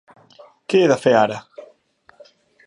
Què 0.73 0.81
he 0.85 0.87
de 0.93 0.97
fer 1.03 1.13
ara? 1.19 1.39